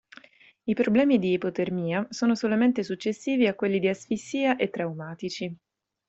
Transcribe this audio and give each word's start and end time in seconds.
I 0.63 0.73
problemi 0.73 1.19
di 1.19 1.33
ipotermia 1.33 2.07
sono 2.09 2.33
solamente 2.33 2.81
successivi 2.81 3.45
a 3.45 3.53
quelli 3.53 3.77
di 3.77 3.87
asfissia 3.87 4.55
e 4.55 4.71
traumatici. 4.71 5.55